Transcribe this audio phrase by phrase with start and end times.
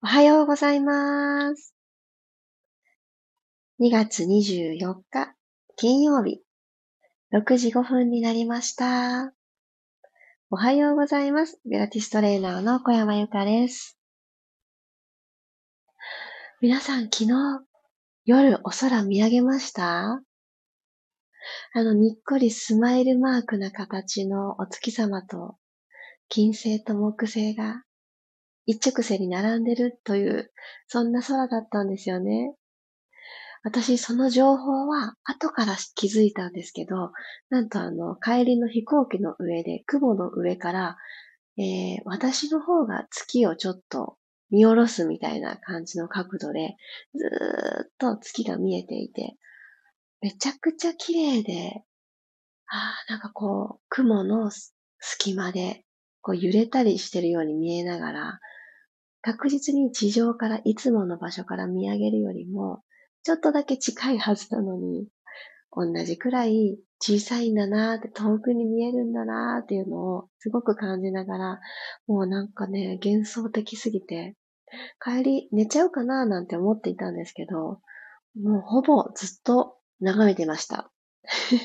[0.00, 1.74] おはようございます。
[3.80, 5.34] 2月24日、
[5.74, 6.40] 金曜日、
[7.32, 9.32] 6時5分になりました。
[10.50, 11.60] おはようございます。
[11.68, 13.98] ベラティストレーナーの小山由かです。
[16.60, 17.32] 皆さん昨日、
[18.24, 20.22] 夜お空見上げました？
[21.74, 25.56] あの、にっこりスマイルマークな形のお月様と、
[26.28, 27.82] 金星と木星が
[28.68, 30.52] 一直線に並んでるという、
[30.88, 32.54] そんな空だったんですよね。
[33.64, 37.12] 私、その情報は後から気づいたんですけど、
[37.48, 40.96] なんとあの、帰りの飛行機の上で、雲の上から、
[41.56, 44.18] えー、私の方が月をちょっと
[44.50, 46.76] 見下ろすみたいな感じの角度で、
[47.14, 49.38] ずーっと月が見えていて、
[50.20, 51.84] めちゃくちゃ綺麗で、
[52.66, 54.50] ああ、なんかこう、雲の
[55.00, 55.84] 隙間で、
[56.20, 58.40] こう揺れたりしてるように見えながら、
[59.22, 62.82] 確実に地上からいつもの場所から見上げるよりも、
[63.22, 65.08] ちょっとだけ近いはずなのに、
[65.72, 71.60] 同じくらい小さいんだなーって遠くに見えるんだなーっていうのをすごく感じながら、
[72.06, 74.36] もうなんかね、幻想的すぎて、
[75.02, 77.80] 帰り寝ちゃうかなーなんて思っていたんですけど、
[78.40, 80.90] もうほぼずっと眺めてました。
[81.52, 81.56] い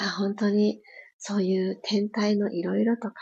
[0.00, 0.82] や、本当に
[1.18, 3.14] そういう天体のいろいろとか、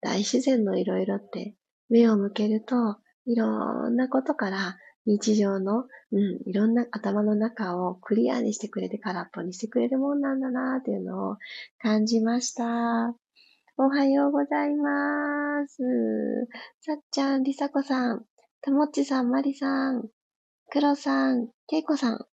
[0.00, 1.56] 大自然のいろいろって
[1.88, 11.36] 目を向けると、いろんなことから日常の、うん、いろんな頭の中をクリアにしてくれて空っぽにしてくれるもんなんだなっていうのを
[11.78, 13.14] 感じました。
[13.78, 15.78] おはようございます。
[16.80, 18.24] さっちゃん、りさこさん、
[18.60, 20.08] ともっちさん、まりさん、
[20.68, 22.26] くろさん、けいこさん。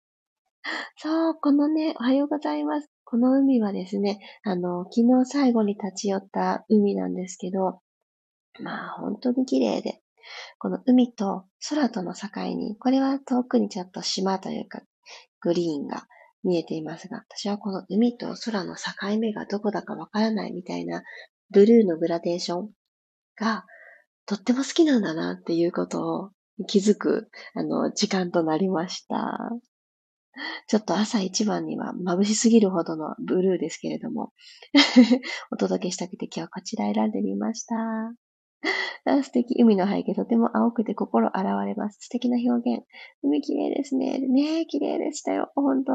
[0.97, 2.89] そう、このね、おはようございます。
[3.05, 7.81] この海はですね、あの、昨日最後に立ち寄った海なんですけど、
[8.61, 10.01] まあ本当に綺麗で、
[10.59, 14.83] この海と空との境に、これは遠くにちょっと島というか、
[15.41, 16.07] グリーンが
[16.45, 21.03] 見えていますが、私はこの海と空の境目がどこだかわからないみたいな、
[21.51, 22.71] ブルーのグラデーション
[23.37, 23.65] が、
[24.27, 26.31] とっても好きなんだなっていうことを
[26.67, 29.39] 気づく、あの、時間となりました。
[30.67, 34.33] ちょっと朝一番には眩しすぎるほどのブルーですけれども
[35.53, 37.77] お届けしたくて今日こちら選んでみました。
[39.05, 39.61] あ素敵。
[39.61, 41.99] 海の背景とても青くて心洗われます。
[42.03, 42.85] 素敵な表現。
[43.23, 44.19] 海綺麗ですね。
[44.19, 45.51] ね、綺麗でしたよ。
[45.55, 45.93] ほんと。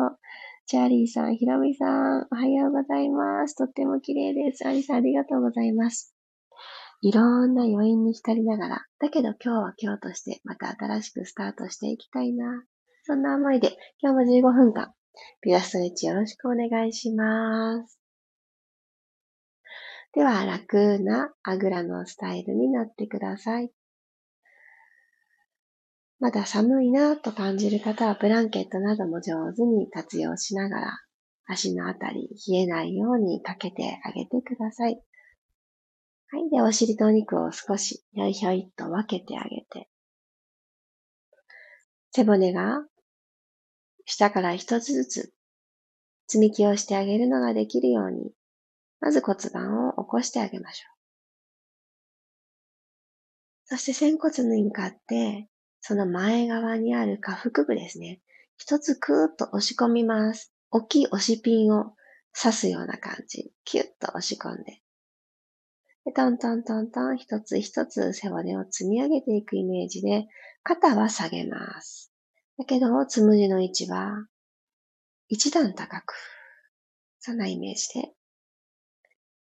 [0.66, 3.56] チャーリーさん、ヒロミさん、おはようございます。
[3.56, 4.68] とっても綺麗です。
[4.68, 6.14] アリさん、ありがとうございます。
[7.02, 12.64] いろんな余韻に浸りながら、だけど今日は今日としてまた新しくスタートしていきたいな。
[13.04, 14.94] そんな思いで今日も15分間、
[15.42, 17.97] ピラストレッチよろしくお願いします。
[20.18, 23.70] では、楽なあぐらのスタイルになってください。
[26.20, 31.00] まだ寒いなと感じる方はブランケットなども上手に活用しながら
[31.46, 35.00] 足のあたり冷えないようにかけてあげてください。
[36.30, 36.50] はい。
[36.50, 39.88] で、お尻とお肉を少しひょいひょいと分けてあげて、
[42.10, 42.84] 背骨が
[44.06, 45.34] 下から一つずつ
[46.26, 48.32] 積み木をしてあげるのができるように
[49.00, 50.98] まず骨盤を起こしてあげましょう。
[53.66, 55.50] そして仙骨に向かって、
[55.82, 58.22] その前側にある下腹部ですね。
[58.58, 60.54] 一つクーッと押し込みます。
[60.72, 61.94] 大きい押しピンを
[62.40, 63.52] 刺すような感じ。
[63.66, 64.82] キュッと押し込んで。
[66.06, 70.28] でトントントントン一つ一つ背骨を積み上げていくイメージで、
[70.64, 72.12] 肩は下げます。
[72.58, 74.28] だけど、つむじの位置は
[75.28, 76.14] 一段高く。
[77.20, 78.17] そんなイメージで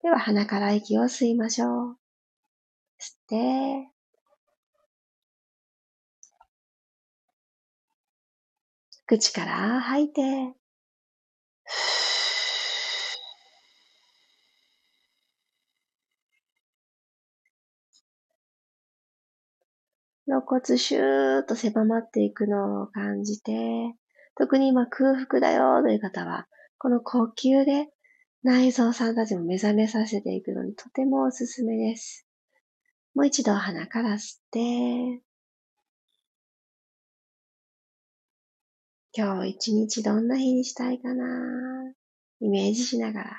[0.03, 1.97] では鼻から息を吸いましょう。
[2.99, 3.89] 吸って、
[9.07, 10.23] 口から吐いて、
[20.27, 23.53] 肋骨シューッと狭まっていくのを感じて、
[24.37, 26.49] 特に今空腹だよという方は、
[26.79, 27.87] この呼吸で
[28.43, 32.27] 内臓さんたちも目覚めさせていくのにとてもおすすめです。
[33.15, 35.23] もう一度鼻から吸って、
[39.15, 41.25] 今日一日どんな日にしたいかな
[42.41, 43.37] イメージしながら、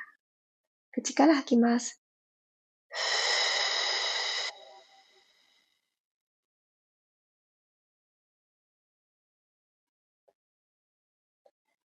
[0.91, 2.01] 口から吐きます。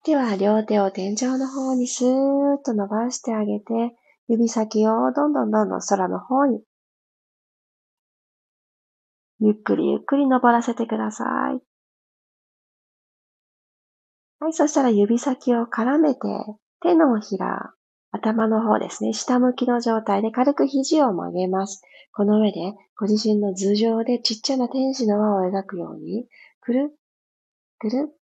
[0.05, 3.95] では、両手を天井の方にスーッと伸ばしてあげて、
[4.27, 6.61] 指先をどんどんどんどん空の方に
[9.39, 11.61] ゆっくりゆっくり登らせてください。
[14.39, 16.19] はい、そしたら指先を絡めて、
[16.81, 17.73] 手のひら、
[18.11, 21.81] 頭の方ですね、下向きの状態で軽く肘を曲げます。
[22.13, 22.59] この上で
[22.97, 26.27] ご自身の頭上でちっちゃな天使の輪を描くように、
[26.59, 26.95] くるっ、
[27.79, 28.22] くるっ、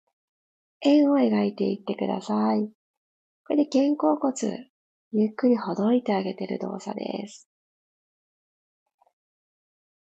[0.83, 2.71] 円を描いていってください。
[3.47, 4.71] これで肩甲骨、
[5.13, 7.49] ゆっくりほどいてあげてる動作です。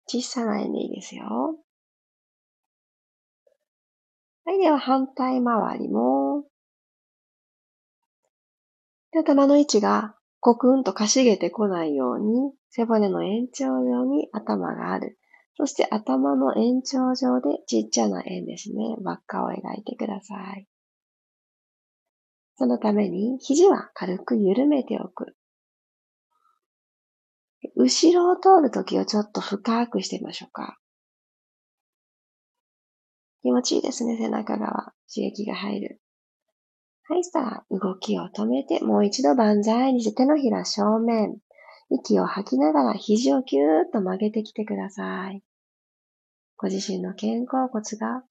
[0.07, 1.57] 小さな円でいいですよ。
[4.45, 6.45] はい、では反対回りも。
[9.13, 15.16] 頭の位置がコクンとかしげてこないように、背骨の延長上に頭がある。
[15.57, 18.95] そして頭の延長上でちっちゃな円ですね。
[19.01, 20.68] 輪っかを描いてください。
[22.57, 25.36] そのために肘は軽く緩めておく。
[27.75, 30.77] 後ろを通るときをちょっと深くしてみましょうか。
[33.42, 34.94] 気持ちいいですね、背中側。
[35.12, 36.01] 刺激が入る。
[37.09, 41.39] はい、さあ、動きを止めて、もう一度万歳にして手のひら正面。
[41.89, 45.41] 息を吐きながら肘をキューッと曲げてきてください。
[46.57, 48.23] ご自身の肩甲骨が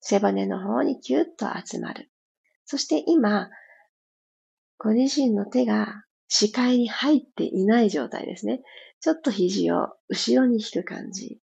[0.00, 2.10] 背骨の方にキュッと集まる。
[2.64, 3.48] そして今、
[4.76, 8.60] ご自身の手が視界に入っていない状態ですね。
[9.00, 11.38] ちょっと肘を後ろに引く感じ。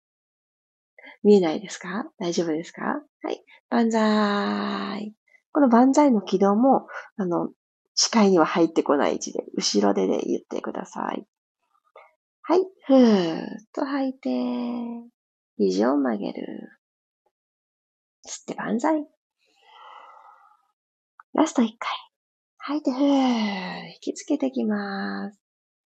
[1.23, 2.11] 見えないですか？
[2.19, 3.01] 大丈夫ですか？
[3.23, 3.45] はい。
[3.71, 5.15] 万歳。
[5.53, 7.51] この万歳の軌道も、あの、
[8.05, 11.25] 視界には入ってこない位置で、後ろでで言ってください。
[12.43, 12.61] はい。
[12.89, 14.29] ふーっと吐いて、
[15.57, 16.81] 肘を曲げる。
[18.27, 19.07] 吸って万歳。
[21.35, 21.93] ラスト一回。
[22.59, 23.87] 吐いて、ふー。
[23.87, 25.39] 引きつけてきます。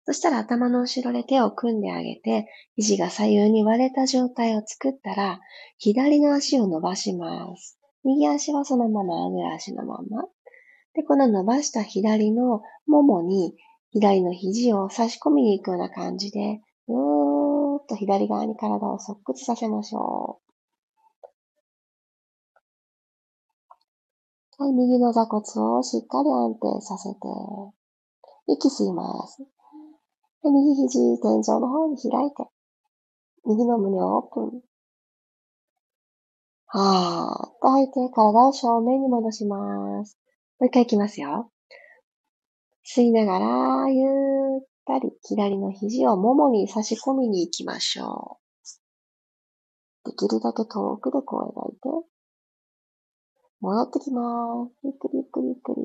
[0.04, 5.40] そしたら頭の後ろで手を組んであげて、肘が左右に割れた状態を作ったら、
[5.78, 7.78] 左の足を伸ばします。
[8.04, 10.24] 右足はそのまま、上足のまま。
[10.94, 13.54] で、この伸ばした左のももに、
[13.92, 20.52] 左の肘を差し込みに行くような感じで、うーっと左側に体を側屈させましょう。
[24.58, 25.42] はい、右の座骨
[25.76, 27.18] をしっかり安定させて、
[28.46, 29.38] 息吸います。
[30.42, 32.46] で右肘、天井の方に開いて、
[33.46, 34.62] 右の胸をオープン。
[36.66, 40.18] はーっと吐いて、体を正面に戻します。
[40.62, 41.50] もう一回いきますよ。
[42.86, 48.38] 吸いながら、ゆったり左の肘をももに差し込みに行きましょ
[50.04, 50.08] う。
[50.08, 52.08] できるだけ遠くでこう描いて、
[53.60, 54.72] 戻ってきます。
[54.84, 55.82] ゆっくりゆっくりゆっくり。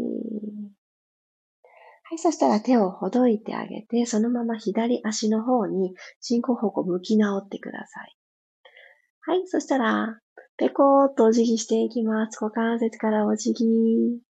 [2.03, 8.15] はい、そしたら手をほどいてあげて、そのまま左足の方に進行方向向き直ってください。
[9.21, 10.19] はい、そしたら、
[10.57, 12.37] ペコーっとお辞儀していきます。
[12.39, 14.26] 股関節からお辞儀。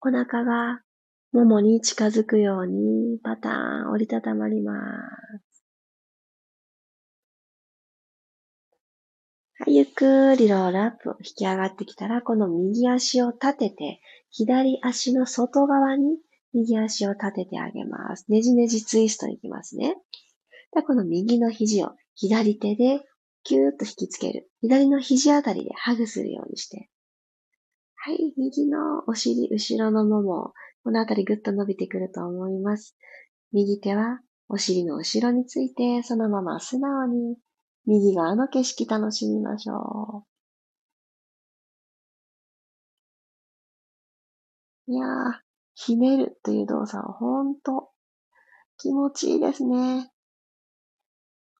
[0.00, 0.82] お腹が
[1.32, 3.52] ももに近づくようにパター
[3.88, 4.72] ン折りたたまりま
[5.40, 5.64] す。
[9.60, 14.00] はい、ゆっくりロールアップ引き上がってきたら、この右足を立てて、
[14.30, 16.18] 左足の外側に
[16.54, 18.24] 右足を立ててあげます。
[18.28, 19.96] ねじねじツイストいきますね。
[20.74, 23.00] でこの右の肘を左手で
[23.42, 24.48] キューッと引きつける。
[24.60, 26.88] 左の肘あたりでハグするようにして。
[28.08, 32.96] はい、右のお尻、後ろのもも、このあたりぐっと伸びてくると思います。
[33.52, 37.36] 右手はお尻の後ろについて、そのまま素直に
[37.84, 40.24] 右側の景色楽しみましょ
[44.86, 44.92] う。
[44.92, 45.08] いやー、
[45.74, 47.90] ひねるという動作はほんと
[48.78, 50.10] 気持ちいいですね。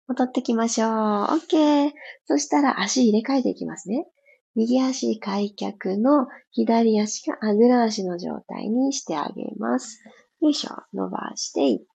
[0.06, 0.90] 戻ってきましょう。
[0.90, 1.92] OK。
[2.24, 4.06] そしたら足入れ替えていきますね。
[4.54, 10.02] 右足開脚の左足があぐら足の状態にしてあげます。
[10.40, 10.70] よいしょ。
[10.92, 11.86] 伸ばしていって。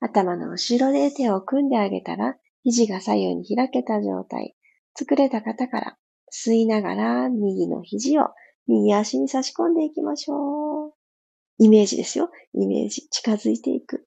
[0.00, 4.54] 頭の後ろで手を組んであげたら、肘が左右に開けた状態。
[4.94, 5.98] 作れた方から
[6.32, 8.28] 吸いながら右の肘を
[8.66, 10.92] 右足に差し込んでいきましょう。
[11.58, 12.30] イメージですよ。
[12.54, 13.08] イメージ。
[13.08, 14.06] 近づいていく。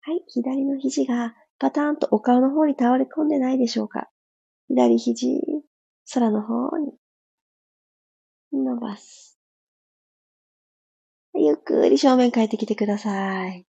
[0.00, 0.22] はい。
[0.28, 4.08] 左の肘がパターンとお顔の方に倒れ込んでないでしょうか
[4.68, 5.42] 左肘、
[6.12, 6.92] 空の方に
[8.52, 9.38] 伸ばす。
[11.34, 13.66] ゆっくり正面帰ってきてください。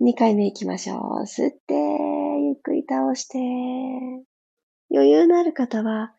[0.00, 1.22] 2回目行きましょう。
[1.22, 3.38] 吸って、ゆっくり倒して。
[4.90, 6.14] 余裕のある方は、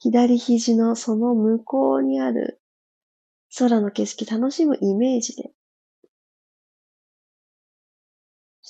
[0.00, 2.60] 左肘のその向こうにある
[3.56, 5.52] 空の景色楽しむイメージで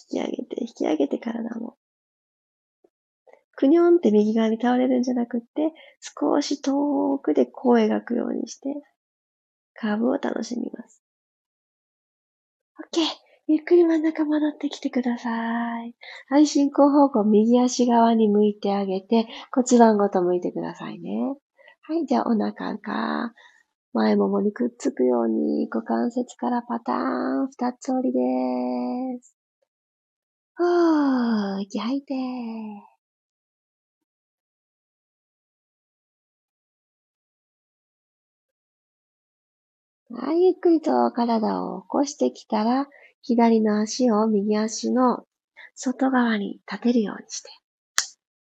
[0.09, 1.77] き上げて、引き上げて体も。
[3.57, 8.69] くにょんって右側に倒れるんじゃなくって、少し遠くで弧を描くようにして、
[9.75, 11.03] カーブを楽しみます。
[12.93, 13.01] OK!
[13.51, 15.31] ゆっくり真ん中戻ってきてくださ
[15.83, 15.95] い。
[16.29, 21.35] はい、進行方向右足側に向いてあげて、骨盤ごと向いてくださいね。
[21.83, 23.33] はい、じゃあお腹が
[23.95, 26.97] 前ももにくっつくように股関節からパター
[27.45, 29.38] ン二つ折りです。
[30.59, 32.15] ふー、息吐いて。
[40.11, 42.89] はい、ゆっくりと体を起こしてきたら、
[43.23, 45.25] 左の足を右足の
[45.77, 47.51] 外側に立てるようにして。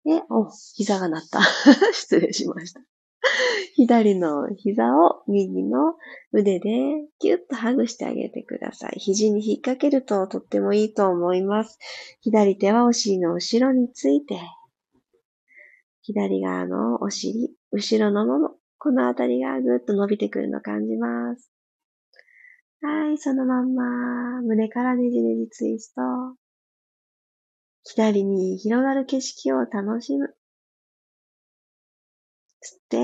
[0.03, 1.41] で、お、膝が鳴った。
[1.93, 2.81] 失礼しました。
[3.75, 5.96] 左の膝を右の
[6.31, 6.69] 腕で
[7.19, 9.00] ギュッとハグしてあげてください。
[9.00, 11.77] 肘に引っ掛けるととってもいいと思います。
[12.22, 14.39] 左手はお尻の後ろについて、
[16.01, 21.51] 左側のお尻、後ろのもの、このあたりがぐっと伸びてくるのを感じます。
[22.81, 26.01] はい、そのまんま、胸からねじねじツイスト。
[27.84, 30.36] 左に広がる景色を楽しむ。
[32.67, 32.97] 吸って、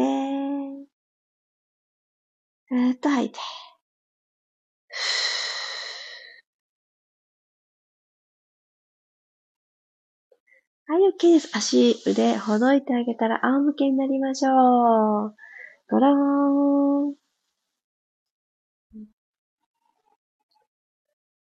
[2.68, 3.40] ふーっと吐いて。
[10.86, 11.50] はい、OK です。
[11.56, 15.36] 足、腕、ほどいてあげたら仰向けになりましょう。
[15.90, 17.16] ごらーん。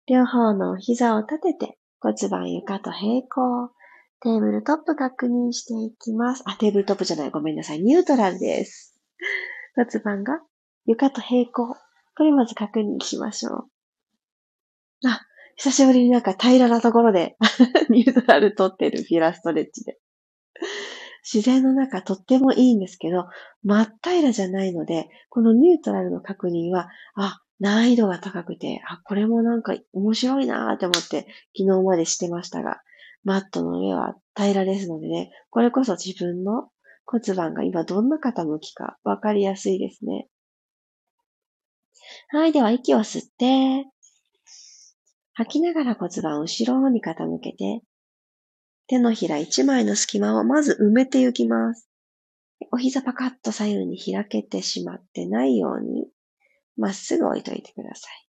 [0.07, 3.71] 両方の膝を立てて骨盤床と平行。
[4.21, 6.43] テーブルトップ確認していきます。
[6.45, 7.31] あ、テーブルトップじゃない。
[7.31, 7.79] ごめんなさい。
[7.79, 8.99] ニュートラルです。
[9.75, 10.41] 骨盤が
[10.85, 11.75] 床と平行。
[12.17, 13.49] これまず確認しましょ
[15.03, 15.07] う。
[15.07, 15.21] あ、
[15.55, 17.37] 久しぶりになんか平らなところで
[17.89, 19.99] ニュートラル取ってるフィラストレッチで。
[21.23, 23.27] 自然の中とってもいいんですけど、
[23.63, 32.81] 真っ平らじゃないので、このニュートラルの確認は、あ、難易度が高くて、あ、これもなんか面白いなーって思って昨日までしてましたが、
[33.23, 36.69] マットの上は平らですのでね、これこそ自分の
[37.05, 40.27] 骨盤が今どんな傾きかわかりやすいですね。
[42.29, 43.85] はい、では息を吸って、
[45.33, 47.81] 吐きながら骨盤を後ろに傾けて、
[48.87, 51.87] 手のひら一枚の隙間をまず埋めていきます。
[52.71, 56.07] お膝パカッと左右に開けてしまってないように、
[56.77, 58.28] まっすぐ置いといてください。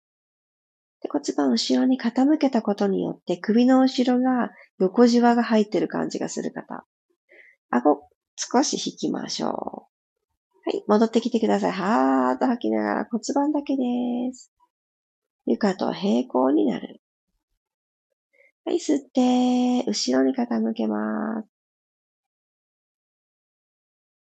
[1.01, 6.86] で骨盤後ろに傾けたことによって首の後ろが横じわが入ってる感じがする方。
[7.70, 9.51] 顎少し引きましょう。
[10.63, 11.72] はい、戻ってきてください。
[11.72, 13.81] はーっと吐きながら骨盤だけで
[14.34, 14.51] す。
[15.46, 17.01] 床と平行になる。
[18.63, 21.50] はい、吸って、後ろに傾けます。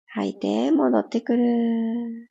[0.07, 2.31] 吐いて、戻ってくる。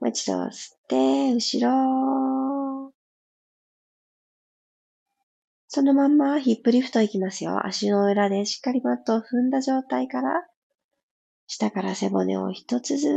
[0.00, 2.92] もう一度吸って、後ろ。
[5.68, 7.66] そのまんまヒップリフトいきますよ。
[7.66, 10.46] 足の裏でしっかりマットを踏んだ状態から、
[11.46, 13.08] 下から背骨を一つず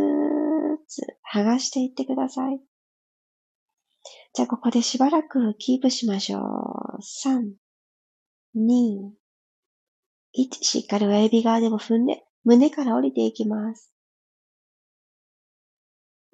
[0.88, 1.02] つ
[1.34, 2.60] 剥がしていってください。
[4.34, 6.42] じゃあここでしばらくキープしましょう。
[7.02, 7.54] 3、
[8.58, 9.12] 2、
[10.36, 13.93] 1、しっかり親指側でも踏んで、胸から降りていきます。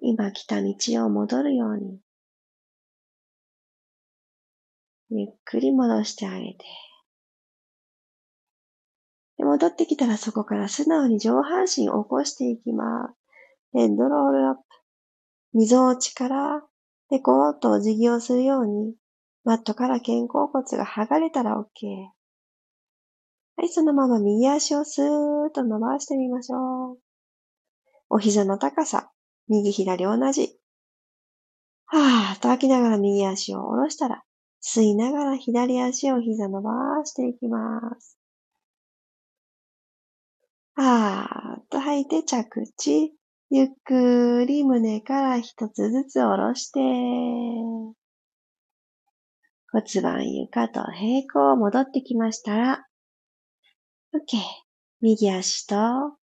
[0.02, 0.74] 今来た道
[1.06, 2.00] を戻るように、
[5.12, 6.66] ゆっくり戻してあげて。
[9.38, 13.14] で戻ってきたらそこから素直に上半身を起こしていきます。
[13.74, 14.62] ヘッドロールアップ。
[15.54, 16.62] 溝落ちから
[17.10, 18.96] でこーっとお辞儀をするように、
[19.44, 21.88] マットから肩甲骨が剥がれたら OK。
[23.56, 25.06] はい、そのまま右足をスー
[25.48, 26.98] ッと伸ばしてみましょう。
[28.10, 29.12] お膝の高さ、
[29.50, 30.56] 右左同じ。
[31.88, 34.24] はぁと吐きながら右足を下ろしたら、
[34.62, 36.72] 吸いながら左足を膝伸ば
[37.04, 38.18] していきます。
[40.76, 43.16] はーっと吐いて着地。
[43.52, 46.80] ゆっくり胸から一つずつ下ろして、
[49.72, 52.86] 骨盤床と平行戻ってきましたら、
[54.14, 54.38] OK。
[55.02, 56.19] 右足と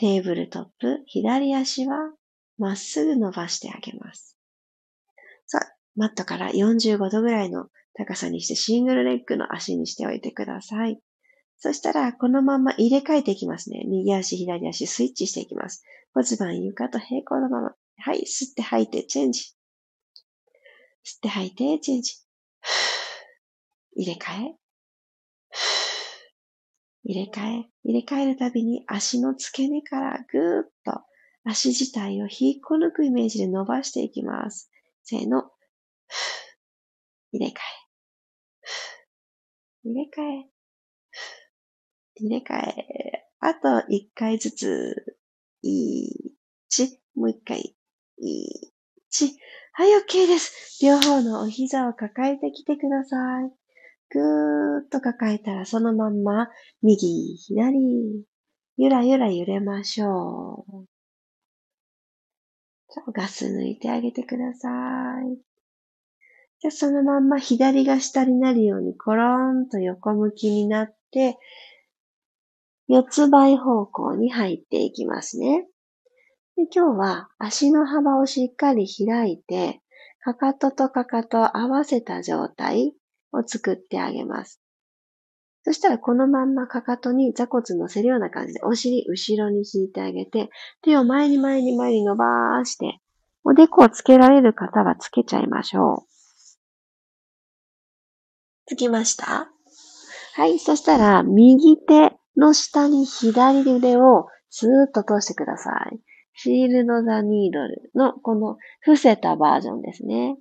[0.00, 1.94] テーブルトップ、左足は
[2.56, 4.34] まっすぐ伸ばしてあげます。
[5.44, 10.98] さあ、マットから45度ぐらいの高さにしてシングルレッグの足にしておいてください。
[11.58, 13.84] そしたら、このまま入れ替えていきますね。
[13.86, 15.84] 右足、左足、スイッチしていきます。
[16.14, 17.74] 骨盤床と平行のまま。
[17.98, 19.42] はい、吸って吐いてチェンジ。
[21.04, 22.14] 吸って吐いて、チェンジ。
[23.96, 24.59] 入れ替え。
[27.04, 27.70] 入れ替え。
[27.84, 31.02] 入れ替えるたびに足の付け根からぐーっと
[31.44, 34.70] 足自体を引っこ抜くイメージで伸ばしていきます。
[35.02, 35.50] せーの。
[37.32, 37.54] 入れ替え。
[39.84, 40.50] 入れ替え。
[42.16, 43.26] 入れ替え。
[43.40, 45.18] あと一回ずつ。
[45.62, 47.00] 一。
[47.14, 47.74] もう一回。
[48.18, 49.38] 一。
[49.72, 50.84] はい、OK です。
[50.84, 53.16] 両方のお膝を抱えてきてくださ
[53.46, 53.59] い。
[54.10, 56.48] ぐーっと抱えたらそのまんま、
[56.82, 58.24] 右、左、
[58.76, 60.86] ゆらゆら揺れましょう。
[63.12, 64.68] ガス抜いてあげてくださ
[65.32, 65.38] い。
[66.60, 71.38] じゃそのまんま左が下になるようにコロンと横向きになって、
[72.88, 75.66] 四つ倍方向に入っていきますね。
[76.56, 79.80] で今日は足の幅をしっかり開いて、
[80.22, 82.92] かかととかかと合わせた状態
[83.32, 84.60] を作ってあげます。
[85.62, 90.48] そしたらこのまんまかかとに座骨乗せるような感じでお尻後ろに引いてあげて、
[90.82, 92.98] 手を前に前に前に伸ばして、
[93.44, 96.10] おでこをつけられる方はつけちゃいましょう。
[98.66, 99.50] つきました？
[100.36, 100.58] はい。
[100.58, 106.00] そしたら、右手の下に左腕をスーッと通してください。
[106.34, 110.38] シールド・ザ・ニードルのこの伏せたバージョンですね。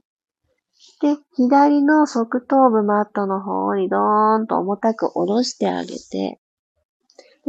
[1.01, 6.39] で、左の側頭部マットの方にドーンと重たく下ろしてあげて、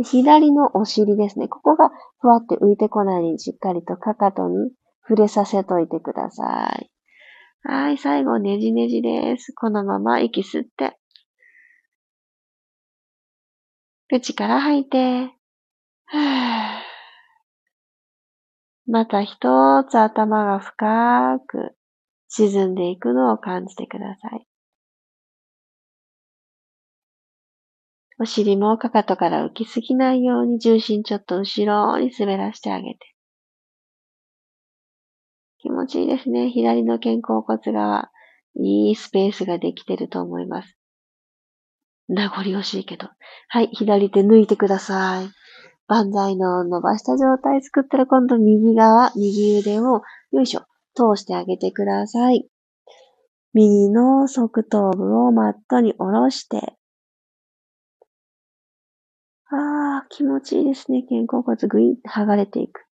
[0.02, 1.48] 左のお尻ですね。
[1.48, 4.70] ここがふわって浮いてこないようにしっかりとかかとに
[5.02, 6.90] 触れさせといてください。
[7.62, 9.52] はい、最後ねじねじです。
[9.52, 10.96] このまま息吸って。
[14.08, 15.34] 口から吐いて。
[18.86, 21.76] また一つ頭が深く
[22.30, 24.46] 沈んでいくのを感じてください。
[28.20, 32.98] お尻もかかとから浮きすぎないように重心ちょっと後ろに滑らしてあげて。
[35.58, 36.50] 気持ちいいですね。
[36.50, 38.10] 左の肩甲骨側、
[38.56, 40.76] いいスペースができてると思います。
[42.08, 43.08] 名残惜しいけど。
[43.48, 45.28] はい、左手抜いてください。
[45.88, 50.62] 万歳の伸ばした状態作ったら今度右側、右腕をよいしょ、
[50.94, 52.48] 通してあげてください。
[53.52, 56.74] 右の側頭部をマットに下ろして。
[59.52, 61.02] ああ、気持ちいいですね。
[61.08, 62.84] 肩甲骨ぐいっと剥がれていく。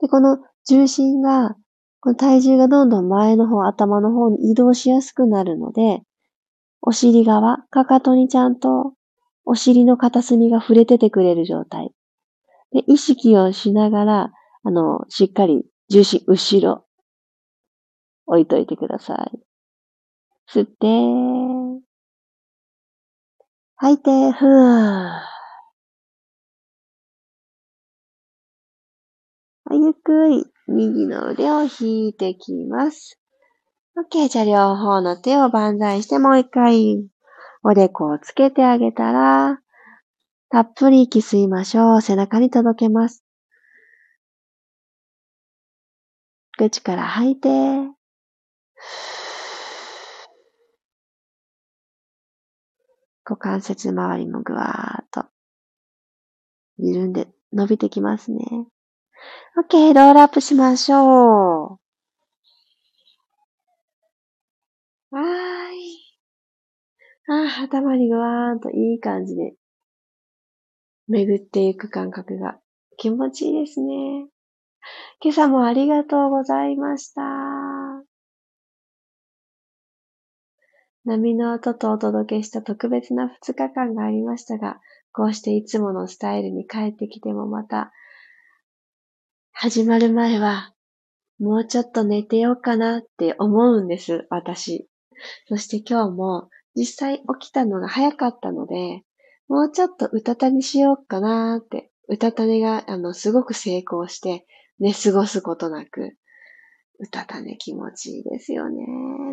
[0.00, 1.56] で、この重心が、
[2.00, 6.02] この体重がどんどん前の方、頭の方に移動しやすくなるので、
[6.80, 8.94] お尻側、かかとにちゃんと
[9.44, 11.92] お尻の片隅が触れててくれる状態。
[12.72, 14.32] で、意識をしながら、
[14.64, 16.84] あの、しっかり重心後ろ、
[18.26, 19.40] 置いといてください。
[20.50, 20.86] 吸って、
[23.76, 25.32] 吐いて、ふー。
[29.74, 33.18] ゆっくり右の腕を引いてきます。
[33.96, 34.28] OK。
[34.28, 37.04] じゃあ両方の手を万歳してもう一回
[37.62, 39.60] おでこをつけてあげたら、
[40.50, 42.00] たっぷり息吸いましょう。
[42.02, 43.24] 背中に届けます。
[46.58, 47.48] 口から吐いて、
[53.24, 55.26] 股関節周りもぐわーっと
[56.78, 58.44] 緩んで伸びてきますね。
[59.56, 61.78] OK、ロールアップしましょ
[65.10, 65.16] う。
[65.16, 65.98] はーい。
[67.28, 69.54] ああ、頭にぐわーんといい感じで
[71.08, 72.58] 巡っていく感覚が
[72.96, 74.26] 気持ちいいですね。
[75.22, 77.22] 今朝もありがとうございました。
[81.04, 84.80] 波の音とお届けした特別な2日間がありましたが、
[85.12, 87.92] こうしていつものスタイルに帰ってきてもまた、
[89.52, 90.72] 始まる前は、
[91.40, 94.88] もうちょっと寝てようかなって思うんです、私。
[95.48, 99.02] そして今日も実際起きたのが早かったので、
[99.48, 104.46] もうちょっとうたた寝しようかなって、うたた寝が、あの、すごく成功して、
[104.78, 106.16] 寝過ごすことなく、
[107.02, 108.86] うたた寝気持ちいいですよね。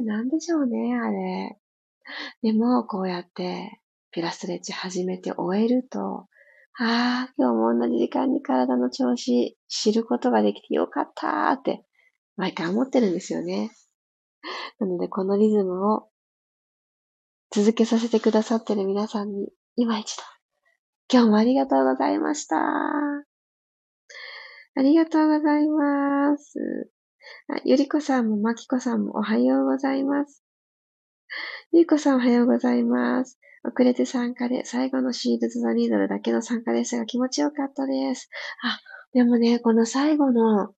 [0.04, 1.60] なんでしょうね、あれ。
[2.42, 3.80] でも、こうやって、
[4.12, 6.26] ピラストレッチ始めて終えると、
[6.80, 11.86] ああ、今日も同じ時間に体の調子知ることができてよかったーって、
[12.38, 13.70] 毎回思ってるんですよね。
[14.80, 16.10] なので、このリズムを
[17.52, 20.24] 続けさせてくださってる皆さんに、今一度、
[21.14, 22.58] 今日もありがとうございました。
[22.58, 22.64] あ
[24.82, 26.90] りがとうございます。
[27.48, 30.44] あ、ゆりこさんもまきこさんもおはようございます。
[31.72, 33.40] ゆりこさんおはようございます。
[33.64, 38.30] 遅れて参加で、最後のシールド・ザ・ニードルだけの参加でしたが気持ちよかったです。
[38.64, 38.80] あ、
[39.14, 40.74] でもね、この最後の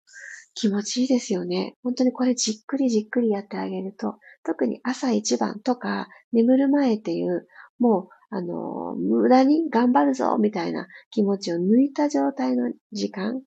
[0.54, 1.76] 気持ちいいですよね。
[1.84, 7.48] 本当にこれじっくりじっくりやってあげると、特に朝一番とか眠る前っていう、
[7.80, 13.42] もう、あの、無駄に頑張るぞみたいな気持ちを抜いた状態の時間、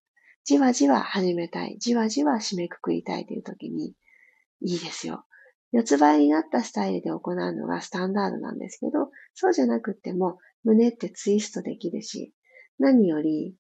[0.45, 3.95] じわじわ始めたい、じわじわ締めくくりたいという時に、
[4.61, 5.25] いいですよ。
[5.73, 12.33] 四つ倍になったスタイルで行うのがスタンダードなんですけど、そうじゃなくっても胸ってツイストできるし、
[12.79, 13.57] 何より、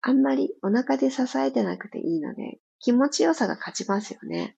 [0.00, 4.56] あんまりお腹で支えてなくていいので、気持ちよさが勝ちますよね。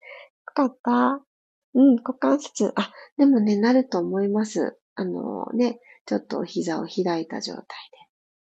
[0.00, 1.24] よかった。
[1.74, 2.72] うん、股関節。
[2.74, 4.78] あ、でもね、なると思います。
[4.94, 7.66] あのね、ちょっとお膝を開いた状態で、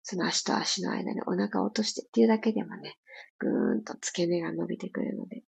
[0.05, 2.99] その足と足の間にお腹を落としてっていうだけでもね、
[3.39, 5.43] ぐーんと付け根が伸びてくるので、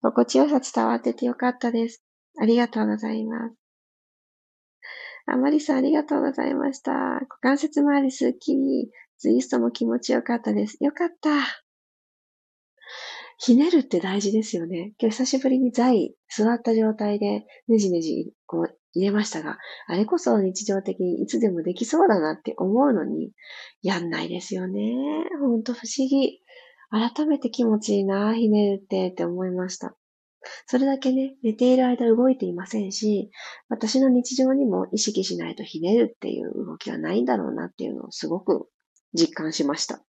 [0.00, 2.04] 心地よさ伝わっててよかったです。
[2.40, 3.56] ありがとうございます。
[5.26, 6.92] あまりさんありがとうございました。
[6.92, 10.76] 股関節周りすっきり、ツイストも気持ちよかったです。
[10.80, 11.30] よかった。
[13.38, 14.92] ひねるって大事ですよね。
[15.00, 23.32] 今日久しぶりに座位座った状態でねじねじこう入れましたが、あれこそ日常的にいつでもできそうだなって思うのに、
[23.82, 24.94] やんないですよね。
[25.40, 26.40] ほんと不思議。
[26.90, 29.96] 改めて気持ちいいな、ひねるってって思いました。
[30.66, 33.30] それだけね、寝ている間動いていませんし、
[33.68, 38.68] 私の日常にも意識しないとひねるっていう動きはないんだろうなっていうのをすごく
[39.14, 40.02] 実感しました。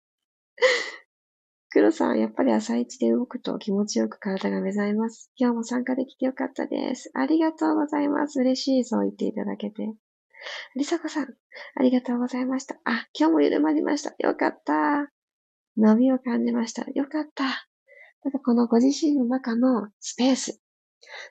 [1.75, 5.31] 黒さん、やっぱり朝一で動くと気持ちよく体が目覚めます。
[5.37, 7.11] 今日も参加できてよかったです。
[7.15, 8.41] ありがとうございます。
[8.41, 9.95] 嬉しい、そう言っていただけて。
[10.77, 11.29] りさこさん、
[11.77, 12.75] ありがとうございました。
[12.85, 14.15] あ、今日も緩まりました。
[14.19, 15.11] よかった。
[15.79, 16.85] 伸びを感じました。
[16.91, 17.45] よかった。
[18.23, 20.61] ただこのご自身の中のスペース、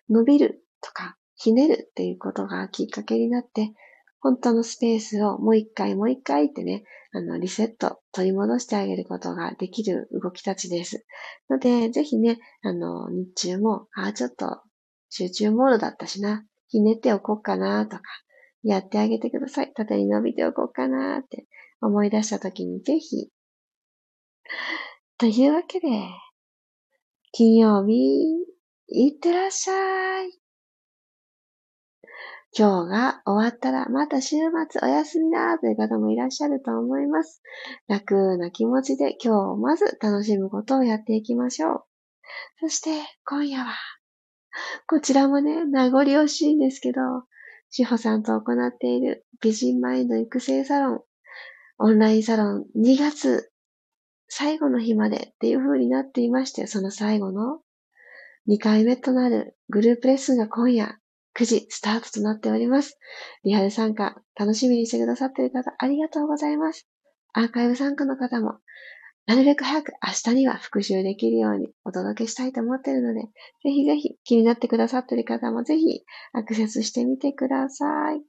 [0.10, 3.74] 伸びるとか、ひねるっていうことがきっかけになって、
[4.22, 11.06] 本当のスペースをもう一回もう一回ってね、あの、リセット、取り戻してあげることができる動きたちです。
[11.50, 14.62] ので、ぜひね、あの、日中も、ああ、ちょっと
[15.10, 18.04] 集中モードだったしな、ひねっておこうかなとか、
[18.64, 19.74] やってあげてください。
[19.74, 21.48] 縦に伸びておこうかなって
[21.82, 23.30] 思い出した時にぜひ
[25.18, 25.88] というわけで、
[27.32, 27.94] 金曜日、
[28.88, 30.41] いってらっしゃい。
[32.54, 37.42] 今日が終わったらまた週末お休みだという方もいらっしゃると思います。
[37.88, 41.84] 楽な気持ちで今日をまず楽しむことをやっていきましょう。
[42.60, 42.90] そして
[43.26, 43.74] 今夜は、
[44.86, 47.02] こちらもね、名残惜しいんですけど、
[47.70, 51.02] 志保さんと行っている美人マインド育成サロン、
[51.78, 53.50] オンラインサロン2月
[54.28, 57.60] 最後の日までっていう風になっていまして、その最後の
[58.50, 61.01] 2回目となるグループレッスンが今夜
[61.38, 62.98] 9時スタートとなっております。
[63.44, 66.88] リアル参加楽しみにしてくださっている方ありがとうございます。
[67.34, 68.60] アーカイブ参加の方も
[69.28, 73.30] なるべく早く明日には復習できるようにお届けしたいと思っているので、ぜ
[73.72, 76.02] ひぜひ気になってくださっている方もぜひ
[76.34, 78.22] アクセスしてみてください。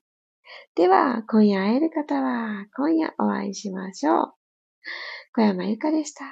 [0.74, 4.34] では、今夜会える方は今夜お会いしましょう。
[5.34, 6.24] 小山由かでした。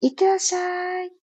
[0.00, 1.25] いってらっしゃい。